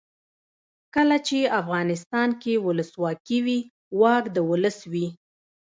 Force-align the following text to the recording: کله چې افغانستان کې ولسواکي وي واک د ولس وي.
کله 0.95 1.17
چې 1.27 1.39
افغانستان 1.61 2.29
کې 2.41 2.53
ولسواکي 2.65 3.39
وي 3.45 3.59
واک 4.01 4.23
د 4.35 4.37
ولس 4.49 4.77
وي. 4.91 5.07